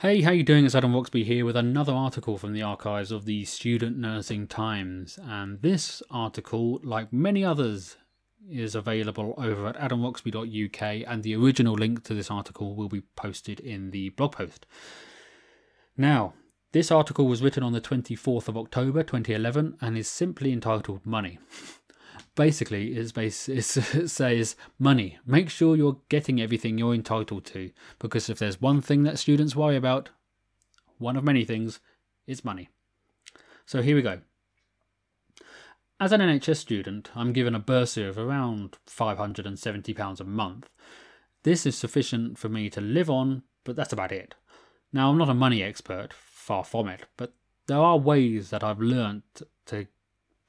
Hey, 0.00 0.20
how 0.20 0.30
you 0.30 0.44
doing? 0.44 0.64
It's 0.64 0.76
Adam 0.76 0.94
Roxby 0.94 1.24
here 1.24 1.44
with 1.44 1.56
another 1.56 1.92
article 1.92 2.38
from 2.38 2.52
the 2.52 2.62
archives 2.62 3.10
of 3.10 3.24
the 3.24 3.44
Student 3.44 3.98
Nursing 3.98 4.46
Times. 4.46 5.18
And 5.20 5.60
this 5.60 6.04
article, 6.08 6.78
like 6.84 7.12
many 7.12 7.44
others, 7.44 7.96
is 8.48 8.76
available 8.76 9.34
over 9.36 9.66
at 9.66 9.76
adamroxby.uk 9.76 10.80
and 10.80 11.24
the 11.24 11.34
original 11.34 11.74
link 11.74 12.04
to 12.04 12.14
this 12.14 12.30
article 12.30 12.76
will 12.76 12.88
be 12.88 13.00
posted 13.16 13.58
in 13.58 13.90
the 13.90 14.10
blog 14.10 14.30
post. 14.30 14.66
Now, 15.96 16.34
this 16.70 16.92
article 16.92 17.26
was 17.26 17.42
written 17.42 17.64
on 17.64 17.72
the 17.72 17.80
24th 17.80 18.46
of 18.46 18.56
October 18.56 19.02
2011 19.02 19.78
and 19.80 19.98
is 19.98 20.06
simply 20.06 20.52
entitled 20.52 21.04
Money. 21.04 21.40
basically 22.38 22.96
is 22.96 23.10
base 23.10 23.48
it 23.48 23.64
says 23.64 24.56
money. 24.78 25.18
Make 25.26 25.50
sure 25.50 25.76
you're 25.76 25.98
getting 26.08 26.40
everything 26.40 26.78
you're 26.78 26.94
entitled 26.94 27.44
to 27.46 27.72
because 27.98 28.30
if 28.30 28.38
there's 28.38 28.60
one 28.60 28.80
thing 28.80 29.02
that 29.02 29.18
students 29.18 29.56
worry 29.56 29.76
about, 29.76 30.10
one 30.98 31.16
of 31.16 31.24
many 31.24 31.44
things, 31.44 31.80
is 32.28 32.44
money. 32.44 32.68
So 33.66 33.82
here 33.82 33.96
we 33.96 34.02
go. 34.02 34.20
As 35.98 36.12
an 36.12 36.20
NHS 36.20 36.58
student, 36.58 37.10
I'm 37.16 37.32
given 37.32 37.56
a 37.56 37.58
bursary 37.58 38.08
of 38.08 38.16
around 38.16 38.76
£570 38.86 40.20
a 40.20 40.24
month. 40.24 40.70
This 41.42 41.66
is 41.66 41.76
sufficient 41.76 42.38
for 42.38 42.48
me 42.48 42.70
to 42.70 42.80
live 42.80 43.10
on, 43.10 43.42
but 43.64 43.74
that's 43.74 43.92
about 43.92 44.12
it. 44.12 44.36
Now, 44.92 45.10
I'm 45.10 45.18
not 45.18 45.28
a 45.28 45.34
money 45.34 45.60
expert, 45.60 46.12
far 46.12 46.62
from 46.62 46.86
it, 46.86 47.06
but 47.16 47.34
there 47.66 47.78
are 47.78 47.98
ways 47.98 48.50
that 48.50 48.62
I've 48.62 48.80
learnt 48.80 49.42
to 49.66 49.88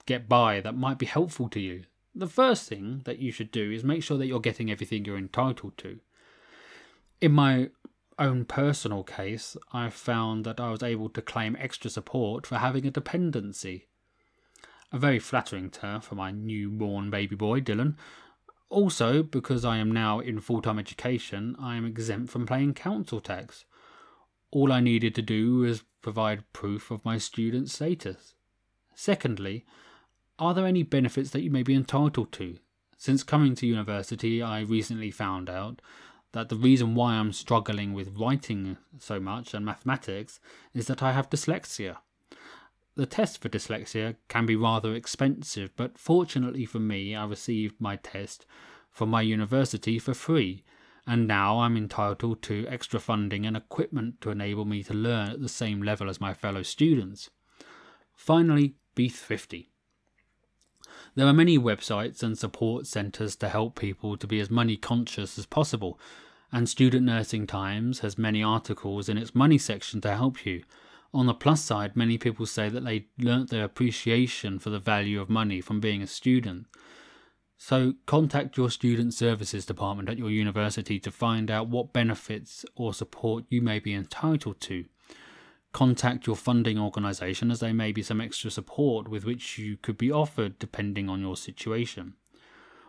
get 0.10 0.28
by 0.28 0.60
that 0.60 0.76
might 0.76 0.98
be 0.98 1.06
helpful 1.06 1.48
to 1.50 1.60
you. 1.60 1.84
The 2.16 2.28
first 2.28 2.68
thing 2.68 3.02
that 3.06 3.20
you 3.20 3.32
should 3.32 3.52
do 3.52 3.72
is 3.72 3.84
make 3.84 4.02
sure 4.04 4.18
that 4.18 4.26
you're 4.26 4.40
getting 4.40 4.72
everything 4.72 5.06
you're 5.06 5.18
entitled 5.18 5.78
to. 5.78 6.00
In 7.22 7.32
my 7.32 7.70
own 8.18 8.46
personal 8.46 9.04
case, 9.04 9.56
I 9.72 9.92
found 9.92 10.46
that 10.46 10.60
I 10.60 10.72
was 10.72 10.82
able 10.82 11.10
to 11.10 11.22
claim 11.22 11.56
extra 11.60 11.92
support 11.92 12.48
for 12.48 12.58
having 12.58 12.88
a 12.88 12.92
dependency. 12.92 13.86
A 14.92 14.98
very 14.98 15.20
flattering 15.20 15.70
term 15.70 16.02
for 16.02 16.16
my 16.16 16.32
newborn 16.32 17.12
baby 17.12 17.36
boy, 17.36 17.62
Dylan. 17.62 17.96
Also, 18.70 19.22
because 19.22 19.64
I 19.64 19.78
am 19.78 19.92
now 19.92 20.20
in 20.20 20.40
full 20.40 20.64
time 20.64 20.80
education, 20.80 21.56
I 21.60 21.76
am 21.76 21.86
exempt 21.86 22.32
from 22.32 22.48
paying 22.48 22.74
council 22.74 23.22
tax. 23.22 23.66
All 24.50 24.72
I 24.74 24.80
needed 24.80 25.14
to 25.16 25.22
do 25.22 25.58
was 25.58 25.84
provide 26.02 26.52
proof 26.52 26.90
of 26.90 27.06
my 27.06 27.20
student 27.20 27.70
status. 27.70 28.34
Secondly, 28.96 29.66
are 30.40 30.54
there 30.54 30.66
any 30.66 30.84
benefits 30.84 31.32
that 31.32 31.42
you 31.42 31.52
may 31.52 31.64
be 31.64 31.76
entitled 31.76 32.32
to? 32.34 32.58
Since 32.98 33.24
coming 33.24 33.56
to 33.56 33.68
university, 33.68 34.42
I 34.42 34.62
recently 34.62 35.12
found 35.12 35.50
out 35.50 35.82
that 36.32 36.50
the 36.50 36.56
reason 36.56 36.96
why 36.96 37.14
I'm 37.14 37.34
struggling 37.34 37.94
with 37.94 38.16
writing 38.16 38.78
so 38.98 39.20
much 39.20 39.54
and 39.54 39.66
mathematics 39.66 40.40
is 40.74 40.88
that 40.88 41.04
I 41.04 41.12
have 41.12 41.30
dyslexia. 41.30 41.98
The 42.96 43.06
test 43.06 43.42
for 43.42 43.50
dyslexia 43.50 44.16
can 44.28 44.46
be 44.46 44.56
rather 44.56 44.94
expensive, 44.94 45.72
but 45.76 45.98
fortunately 45.98 46.66
for 46.66 46.80
me, 46.80 47.16
I 47.16 47.26
received 47.26 47.76
my 47.80 47.96
test 47.98 48.46
from 48.92 49.10
my 49.10 49.22
university 49.22 50.00
for 50.00 50.14
free, 50.14 50.64
and 51.08 51.28
now 51.28 51.60
I'm 51.60 51.78
entitled 51.78 52.42
to 52.44 52.68
extra 52.68 53.00
funding 53.00 53.46
and 53.46 53.56
equipment 53.58 54.22
to 54.22 54.32
enable 54.32 54.66
me 54.66 54.84
to 54.84 54.94
learn 54.94 55.30
at 55.30 55.42
the 55.42 55.50
same 55.50 55.82
level 55.82 56.10
as 56.10 56.22
my 56.22 56.34
fellow 56.34 56.64
students. 56.64 57.30
Finally, 58.14 58.76
be 58.96 59.10
thrifty. 59.10 59.69
There 61.20 61.28
are 61.28 61.34
many 61.34 61.60
websites 61.60 62.24
and 62.24 62.38
support 62.38 62.88
centres 62.88 63.36
to 63.36 63.50
help 63.50 63.78
people 63.78 64.16
to 64.16 64.26
be 64.26 64.40
as 64.40 64.50
money 64.50 64.78
conscious 64.78 65.38
as 65.38 65.46
possible, 65.46 66.00
and 66.50 66.70
Student 66.70 67.06
Nursing 67.06 67.46
Times 67.46 68.00
has 68.00 68.18
many 68.18 68.42
articles 68.42 69.10
in 69.10 69.18
its 69.18 69.36
money 69.36 69.58
section 69.58 70.00
to 70.00 70.16
help 70.16 70.46
you. 70.46 70.64
On 71.14 71.26
the 71.26 71.34
plus 71.34 71.62
side, 71.62 71.98
many 71.98 72.18
people 72.18 72.46
say 72.46 72.70
that 72.70 72.86
they 72.86 73.08
learnt 73.18 73.50
their 73.50 73.66
appreciation 73.66 74.60
for 74.60 74.70
the 74.70 74.80
value 74.80 75.20
of 75.20 75.30
money 75.30 75.60
from 75.60 75.82
being 75.82 76.02
a 76.02 76.08
student. 76.08 76.68
So, 77.58 77.96
contact 78.06 78.56
your 78.56 78.70
student 78.70 79.14
services 79.14 79.66
department 79.66 80.08
at 80.08 80.18
your 80.18 80.30
university 80.30 81.02
to 81.02 81.12
find 81.12 81.52
out 81.52 81.68
what 81.68 81.92
benefits 81.92 82.64
or 82.78 82.94
support 82.94 83.44
you 83.50 83.62
may 83.62 83.80
be 83.80 83.94
entitled 83.94 84.62
to. 84.62 84.86
Contact 85.72 86.26
your 86.26 86.36
funding 86.36 86.80
organisation 86.80 87.52
as 87.52 87.60
there 87.60 87.74
may 87.74 87.92
be 87.92 88.02
some 88.02 88.20
extra 88.20 88.50
support 88.50 89.08
with 89.08 89.24
which 89.24 89.58
you 89.58 89.78
could 89.78 89.98
be 89.98 90.12
offered 90.12 90.58
depending 90.58 91.10
on 91.10 91.22
your 91.22 91.38
situation. 91.38 92.16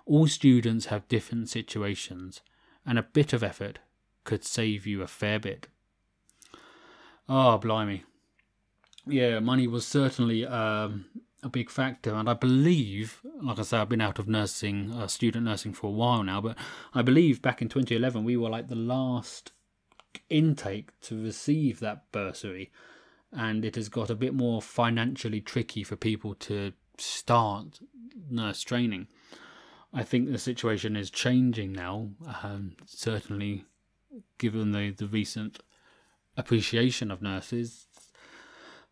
All 0.06 0.26
students 0.26 0.86
have 0.86 1.06
different 1.08 1.48
situations, 1.48 2.40
and 2.86 2.98
a 2.98 3.02
bit 3.02 3.32
of 3.32 3.42
effort 3.42 3.80
could 4.24 4.44
save 4.44 4.86
you 4.86 5.02
a 5.02 5.06
fair 5.06 5.38
bit. 5.38 5.68
Oh, 7.28 7.58
blimey. 7.58 8.04
Yeah, 9.06 9.38
money 9.40 9.66
was 9.66 9.86
certainly 9.86 10.46
um, 10.46 11.04
a 11.42 11.48
big 11.48 11.70
factor, 11.70 12.14
and 12.14 12.28
I 12.28 12.34
believe, 12.34 13.20
like 13.42 13.58
I 13.58 13.62
say, 13.62 13.78
I've 13.78 13.88
been 13.88 14.00
out 14.00 14.18
of 14.18 14.26
nursing, 14.26 14.92
uh, 14.92 15.06
student 15.06 15.44
nursing 15.44 15.72
for 15.72 15.88
a 15.88 15.92
while 15.92 16.22
now, 16.22 16.40
but 16.40 16.56
I 16.94 17.02
believe 17.02 17.42
back 17.42 17.62
in 17.62 17.68
2011 17.68 18.24
we 18.24 18.36
were 18.36 18.50
like 18.50 18.68
the 18.68 18.74
last 18.74 19.52
intake 20.28 20.98
to 21.02 21.22
receive 21.22 21.80
that 21.80 22.10
bursary, 22.12 22.70
and 23.32 23.64
it 23.64 23.76
has 23.76 23.88
got 23.88 24.10
a 24.10 24.14
bit 24.14 24.34
more 24.34 24.60
financially 24.60 25.40
tricky 25.40 25.84
for 25.84 25.96
people 25.96 26.34
to 26.34 26.72
start 26.98 27.80
nurse 28.28 28.62
training. 28.62 29.08
I 29.92 30.02
think 30.02 30.30
the 30.30 30.38
situation 30.38 30.96
is 30.96 31.10
changing 31.10 31.72
now, 31.72 32.10
um, 32.42 32.76
certainly 32.86 33.64
given 34.38 34.72
the, 34.72 34.90
the 34.90 35.06
recent 35.06 35.60
appreciation 36.36 37.10
of 37.10 37.22
nurses. 37.22 37.86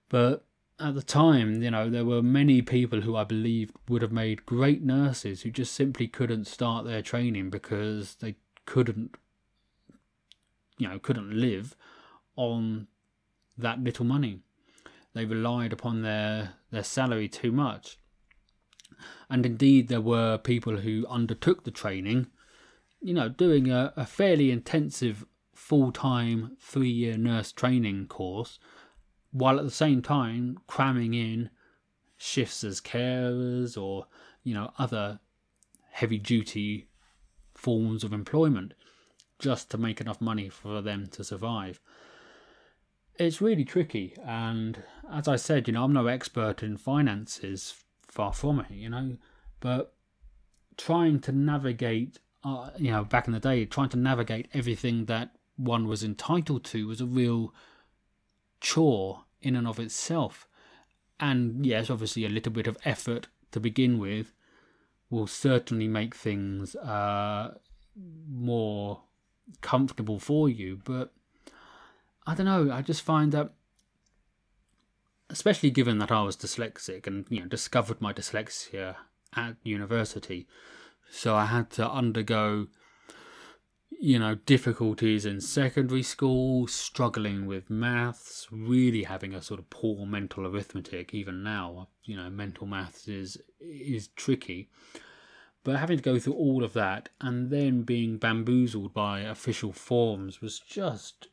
But 0.09 0.45
at 0.81 0.95
the 0.95 1.03
time, 1.03 1.63
you 1.63 1.71
know, 1.71 1.91
there 1.91 2.05
were 2.05 2.23
many 2.23 2.63
people 2.63 3.03
who 3.03 3.17
I 3.17 3.25
believed 3.25 3.77
would 3.89 4.03
have 4.03 4.13
made 4.13 4.47
great 4.47 4.83
nurses 4.83 5.43
who 5.43 5.51
just 5.51 5.73
simply 5.73 6.07
couldn't 6.09 6.47
start 6.47 6.85
their 6.85 7.03
training 7.03 7.51
because 7.51 8.17
they 8.17 8.37
couldn't 8.65 9.17
you 10.79 10.89
know 10.89 10.99
couldn't 10.99 11.33
live 11.33 11.77
on 12.37 12.87
that 13.57 13.83
little 13.83 14.05
money. 14.05 14.41
They 15.15 15.25
relied 15.25 15.73
upon 15.73 16.03
their 16.03 16.55
their 16.71 16.85
salary 16.85 17.29
too 17.29 17.53
much. 17.53 17.99
And 19.29 19.45
indeed, 19.45 19.89
there 19.89 20.01
were 20.01 20.39
people 20.39 20.79
who 20.79 21.07
undertook 21.09 21.65
the 21.65 21.71
training, 21.71 22.29
you 23.01 23.15
know, 23.15 23.29
doing 23.29 23.71
a, 23.71 23.93
a 23.97 24.07
fairly 24.07 24.51
intensive 24.51 25.25
full 25.55 25.93
time 25.93 26.57
three 26.61 26.91
year 26.91 27.17
nurse 27.17 27.53
training 27.53 28.07
course, 28.07 28.59
while 29.31 29.59
at 29.59 29.65
the 29.65 29.71
same 29.71 30.03
time 30.03 30.59
cramming 30.67 31.15
in 31.15 31.51
shifts 32.17 32.65
as 32.65 32.81
carers 32.81 33.81
or, 33.81 34.07
you 34.43 34.55
know, 34.55 34.73
other 34.79 35.21
heavy 35.91 36.19
duty 36.19 36.89
forms 37.55 38.05
of 38.05 38.13
employment 38.13 38.75
just 39.39 39.71
to 39.71 39.79
make 39.79 40.01
enough 40.01 40.21
money 40.21 40.49
for 40.49 40.81
them 40.81 41.07
to 41.09 41.25
survive. 41.25 41.81
It's 43.17 43.41
really 43.41 43.65
tricky, 43.65 44.15
and 44.25 44.83
as 45.11 45.27
I 45.27 45.37
said, 45.37 45.67
you 45.67 45.75
know, 45.75 45.85
I'm 45.85 45.93
no 45.93 46.07
expert 46.07 46.63
in 46.63 46.77
finances, 46.77 47.75
far 48.07 48.33
from 48.33 48.61
it, 48.61 48.71
you 48.71 48.89
know, 48.89 49.17
but 49.61 49.95
trying 50.77 51.21
to 51.21 51.33
navigate, 51.33 52.21
uh, 52.45 52.71
you 52.77 52.91
know, 52.91 53.05
back 53.05 53.27
in 53.27 53.33
the 53.33 53.41
day, 53.41 53.65
trying 53.65 53.89
to 53.91 53.99
navigate 53.99 54.49
everything 54.55 55.07
that 55.07 55.31
one 55.57 55.89
was 55.89 56.05
entitled 56.05 56.65
to 56.65 56.87
was 56.87 57.01
a 57.01 57.07
real 57.07 57.53
chore 58.61 59.25
in 59.41 59.57
and 59.57 59.67
of 59.67 59.79
itself. 59.79 60.49
And 61.21 61.67
yes, 61.67 61.91
obviously, 61.91 62.25
a 62.25 62.29
little 62.29 62.53
bit 62.53 62.69
of 62.69 62.79
effort 62.85 63.27
to 63.51 63.61
begin 63.61 63.99
with 63.99 64.33
will 65.11 65.27
certainly 65.27 65.89
make 65.89 66.15
things 66.15 66.77
uh, 66.77 67.55
more 68.31 69.03
comfortable 69.61 70.19
for 70.19 70.49
you. 70.49 70.81
But 70.85 71.13
I 72.27 72.35
don't 72.35 72.47
know. 72.47 72.73
I 72.73 72.83
just 72.83 73.03
find 73.03 73.33
that, 73.33 73.53
especially 75.31 75.71
given 75.71 75.99
that 75.99 76.13
I 76.13 76.23
was 76.23 76.37
dyslexic 76.37 77.07
and 77.07 77.27
you 77.29 77.41
know 77.41 77.47
discovered 77.47 78.01
my 78.01 78.13
dyslexia 78.13 78.97
at 79.35 79.57
university, 79.63 80.47
so 81.11 81.35
I 81.35 81.47
had 81.47 81.71
to 81.73 81.89
undergo 81.89 82.69
you 84.01 84.19
know 84.19 84.37
difficulties 84.37 85.27
in 85.27 85.41
secondary 85.41 86.03
school, 86.03 86.67
struggling 86.67 87.47
with 87.47 87.69
maths, 87.69 88.47
really 88.51 89.03
having 89.03 89.35
a 89.35 89.43
sort 89.43 89.61
of 89.61 89.71
poor 89.71 90.07
mental 90.07 90.47
arithmetic. 90.47 91.13
Even 91.13 91.43
now, 91.43 91.89
you 92.05 92.17
know, 92.17 92.31
mental 92.31 92.67
maths 92.67 93.09
is 93.09 93.39
is 93.61 94.09
tricky. 94.09 94.71
But 95.69 95.81
having 95.81 95.99
to 95.99 96.03
go 96.03 96.19
through 96.19 96.33
all 96.33 96.65
of 96.65 96.73
that 96.73 97.11
and 97.21 97.51
then 97.51 97.83
being 97.83 98.17
bamboozled 98.17 98.95
by 98.95 99.21
official 99.21 99.71
forms 99.71 100.41
was 100.41 100.59
just 100.59 101.29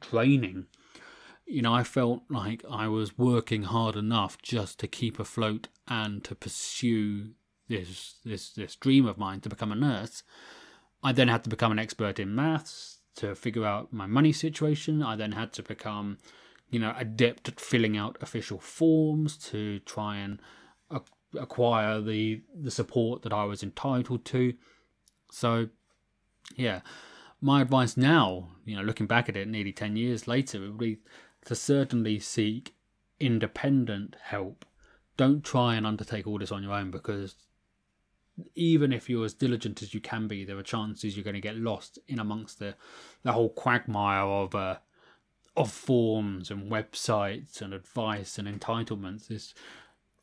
draining. 0.00 0.66
You 1.46 1.62
know, 1.62 1.72
I 1.72 1.84
felt 1.84 2.24
like 2.28 2.64
I 2.68 2.88
was 2.88 3.16
working 3.16 3.62
hard 3.62 3.94
enough 3.94 4.42
just 4.42 4.80
to 4.80 4.88
keep 4.88 5.20
afloat 5.20 5.68
and 5.86 6.24
to 6.24 6.34
pursue 6.34 7.28
this 7.68 8.16
this 8.24 8.50
this 8.50 8.74
dream 8.74 9.06
of 9.06 9.18
mine 9.18 9.40
to 9.42 9.48
become 9.48 9.70
a 9.70 9.76
nurse. 9.76 10.24
I 11.04 11.12
then 11.12 11.28
had 11.28 11.44
to 11.44 11.50
become 11.50 11.70
an 11.70 11.78
expert 11.78 12.18
in 12.18 12.34
maths 12.34 12.98
to 13.18 13.36
figure 13.36 13.64
out 13.64 13.92
my 13.92 14.06
money 14.08 14.32
situation. 14.32 15.00
I 15.00 15.14
then 15.14 15.30
had 15.30 15.52
to 15.52 15.62
become, 15.62 16.18
you 16.70 16.80
know, 16.80 16.92
adept 16.98 17.46
at 17.46 17.60
filling 17.60 17.96
out 17.96 18.18
official 18.20 18.58
forms 18.58 19.36
to 19.52 19.78
try 19.78 20.16
and 20.16 20.40
acquire 21.38 22.00
the 22.00 22.42
the 22.54 22.70
support 22.70 23.22
that 23.22 23.32
I 23.32 23.44
was 23.44 23.62
entitled 23.62 24.24
to. 24.26 24.54
So, 25.30 25.68
yeah, 26.56 26.80
my 27.40 27.62
advice 27.62 27.96
now, 27.96 28.48
you 28.64 28.76
know, 28.76 28.82
looking 28.82 29.06
back 29.06 29.28
at 29.28 29.36
it 29.36 29.48
nearly 29.48 29.72
10 29.72 29.96
years 29.96 30.26
later, 30.26 30.60
would 30.60 30.78
be 30.78 30.98
to 31.44 31.54
certainly 31.54 32.18
seek 32.18 32.74
independent 33.18 34.16
help. 34.22 34.64
Don't 35.16 35.44
try 35.44 35.74
and 35.74 35.86
undertake 35.86 36.26
all 36.26 36.38
this 36.38 36.52
on 36.52 36.62
your 36.62 36.72
own 36.72 36.90
because 36.90 37.36
even 38.54 38.92
if 38.92 39.08
you're 39.08 39.24
as 39.24 39.34
diligent 39.34 39.82
as 39.82 39.94
you 39.94 40.00
can 40.00 40.26
be, 40.26 40.44
there 40.44 40.58
are 40.58 40.62
chances 40.62 41.16
you're 41.16 41.24
going 41.24 41.34
to 41.34 41.40
get 41.40 41.56
lost 41.56 41.98
in 42.08 42.18
amongst 42.18 42.58
the, 42.58 42.74
the 43.22 43.32
whole 43.32 43.50
quagmire 43.50 44.24
of 44.24 44.54
uh, 44.54 44.76
of 45.56 45.70
forms 45.70 46.50
and 46.50 46.70
websites 46.70 47.60
and 47.60 47.74
advice 47.74 48.38
and 48.38 48.48
entitlements. 48.48 49.30
It's 49.30 49.52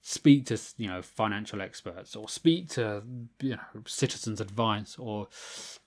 speak 0.09 0.45
to 0.45 0.57
you 0.77 0.88
know 0.88 1.01
financial 1.01 1.62
experts 1.62 2.15
or 2.15 2.30
speak 2.30 2.69
to 2.69 3.04
you 3.42 3.51
know 3.51 3.81
citizens 3.86 4.39
advice 4.39 4.95
or 4.98 5.27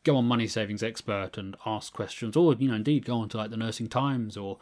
go 0.05 0.15
on 0.15 0.27
money 0.27 0.47
savings 0.47 0.83
expert 0.83 1.39
and 1.39 1.57
ask 1.65 1.95
questions 1.95 2.37
or 2.37 2.55
you 2.57 2.69
know 2.69 2.75
indeed 2.75 3.07
go 3.07 3.17
on 3.17 3.31
to 3.31 3.39
like 3.39 3.51
the 3.51 3.57
nursing 3.57 3.89
times 3.89 4.37
or 4.37 4.59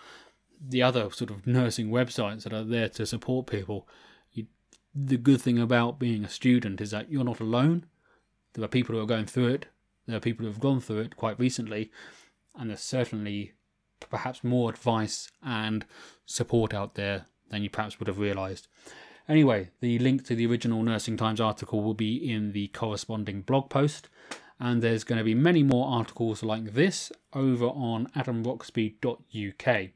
the 0.60 0.81
other 0.81 1.10
sort 1.10 1.31
of 1.31 1.44
nursing 1.44 1.90
websites 1.90 2.44
that 2.44 2.52
are 2.52 2.62
there 2.62 2.88
to 2.88 3.05
support 3.05 3.46
people. 3.46 3.88
You, 4.32 4.46
the 4.94 5.16
good 5.16 5.40
thing 5.40 5.58
about 5.58 5.99
being 5.99 6.25
a 6.25 6.28
student 6.28 6.81
is 6.81 6.93
that 6.93 7.11
you're 7.11 7.25
not 7.25 7.40
alone. 7.40 7.87
There 8.54 8.64
are 8.64 8.69
people 8.69 8.94
who 8.94 9.00
are 9.00 9.06
going 9.06 9.26
through 9.26 9.49
it. 9.49 9.66
There 10.06 10.16
are 10.16 10.20
people 10.20 10.44
who 10.44 10.52
have 10.52 10.61
gone 10.61 10.81
through 10.81 11.00
it 11.00 11.16
quite 11.16 11.38
recently. 11.38 11.90
And 12.56 12.70
there's 12.70 12.81
certainly 12.81 13.52
perhaps 14.11 14.43
more 14.43 14.70
advice 14.70 15.31
and 15.44 15.84
support 16.26 16.75
out 16.75 16.94
there 16.94 17.26
than 17.50 17.62
you 17.62 17.70
perhaps 17.70 17.99
would 17.99 18.08
have 18.08 18.19
realized 18.19 18.69
Anyway, 19.28 19.69
the 19.80 19.98
link 19.98 20.25
to 20.25 20.34
the 20.34 20.46
original 20.46 20.82
Nursing 20.82 21.19
Times 21.19 21.40
article 21.40 21.82
will 21.82 21.94
be 21.94 22.16
in 22.16 22.52
the 22.52 22.69
corresponding 22.69 23.42
blog 23.42 23.69
post, 23.69 24.08
and 24.58 24.82
there's 24.82 25.04
going 25.04 25.19
to 25.19 25.25
be 25.25 25.34
many 25.34 25.62
more 25.62 25.86
articles 25.86 26.42
like 26.42 26.72
this 26.72 27.12
over 27.34 27.66
on 27.66 28.06
adamroxby.uk. 28.16 29.90